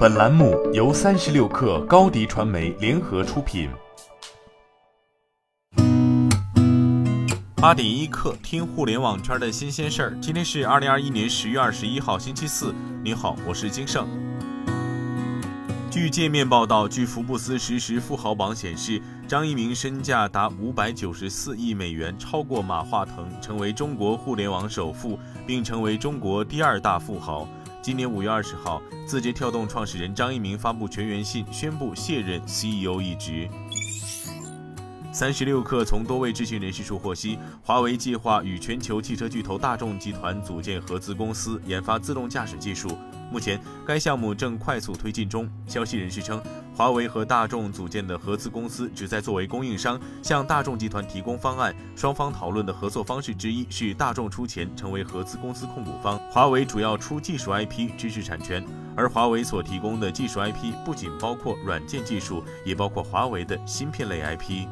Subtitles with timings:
[0.00, 3.68] 本栏目由三十六氪高低传媒联合出品。
[7.56, 10.18] 八点一刻，听互联网圈的新鲜事儿。
[10.18, 12.74] 今天是二零二一年十月二十一号，星期四。
[13.04, 14.08] 你好，我是金盛。
[15.90, 27.48] 据界面报道，据福布斯实时富豪榜显示，张一鸣身价达五百九十四亿美元，超过马化腾，成为中国互联网首富，并成为中国第二大富豪。
[27.82, 33.48] 今年五月二十号，字节跳动创始人张一鸣发布全员信，宣布卸任 CEO 一职。
[35.12, 42.96] 三十六氪从多位知情人士处获悉，华为计划与全球汽车巨头大众集团组建合资公司，研发自动驾驶技术。
[43.32, 45.48] 目前，该项目正快速推进中。
[45.66, 46.40] 消息人士称，
[46.76, 51.74] 华为和大众组建的合资公司旨在作为供应商，向大众集团提供方案。
[51.96, 58.64] 双方讨论的合作方式之一是大众出钱成为合资公司控股方，华为主要出技术 IP、知识产权。
[58.96, 64.66] 而华为所提供的技术 IP 不仅包括软件技术，也包括华为的芯片类 IP。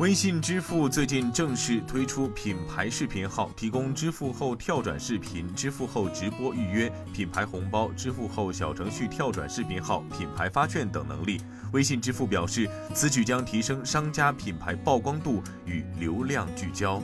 [0.00, 11.38] 微信支付最近正式推出品牌视频号，提供支付后跳转视频、支付后直播预约、品牌红包、支付后小程序跳转视频号、品牌发券等能力。
[11.74, 17.02] 微信支付表示，此举将提升商家品牌曝光度与流量聚焦。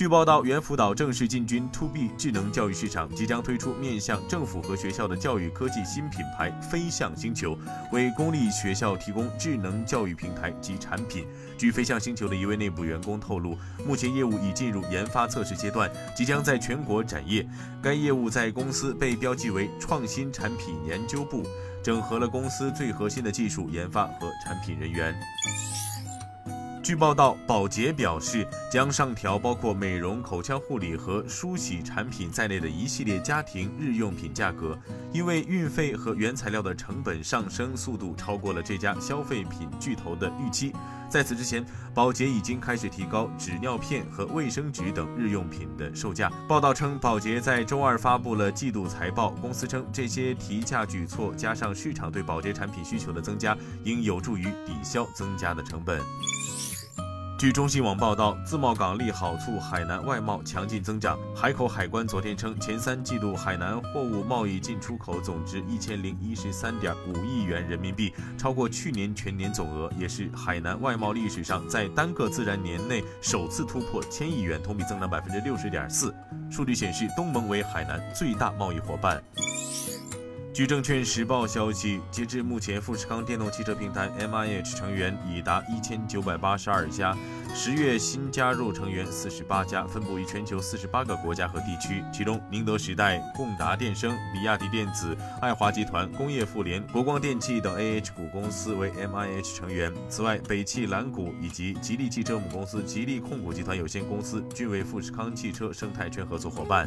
[0.00, 7.54] 据报道，猿辅导正式进军 To B 智能教育市场，即将推出面向政府和学校的教育科技新品牌“飞象星球”，
[7.92, 11.26] 为公立学校提供智能教育平台及产品。
[11.58, 17.46] 据飞象星球的一位内部员工透露，目前业务已进入研发测试阶段，即将在全国展业。
[17.82, 21.42] 该业务在公司被标记为创新产品研究部，
[21.84, 25.14] 整合了公司最核心的技术研发和产品人员。
[26.82, 34.76] 据报道，宝洁表示将上调包括美容、口腔护理和梳洗产品在内的一系列家庭日用品价格，
[35.12, 40.72] 因为运费和原材料的成本上升速度超过了这家消费品巨头的预期。
[41.10, 46.32] 在此之前，宝洁已经开始提高纸尿片和卫生纸等日用品的售价。
[46.48, 56.00] 报道称，宝洁在周二发布了季度财报，公司称这些提价举措加上市场对宝洁产品需求的增加，应有助于抵消增加的成本。
[57.40, 61.18] 据中新网报道，自贸港利好促海南外贸强劲增长。
[61.34, 76.14] 海口海关昨天称，前三季度海南货物贸易进出口总值一千零一十三点五亿元人民币，超过去年全年总额，也是海南外贸历史上在单个自然年内首次突破千亿元，同比增长百分之六十点四。
[76.50, 79.18] 数据显示，东盟为海南最大贸易伙伴。
[80.60, 87.16] 据证券时报消息，截至目前，富士康电动汽车平台 MIH 成员已达一千九百八十二家，
[87.54, 92.04] 十月新加入成员四十八家，分布于全球四十八个国家和地区。
[92.12, 99.90] 其中，宁德时代、共达电声、比亚迪电子、爱华集团、工业富联、国光电器等 AH 股公司为 MIH 成员。
[100.10, 106.86] 此外，北汽蓝谷以及吉利汽车母公司吉利控股集团有限公司均为富士康汽车生态圈合作伙伴。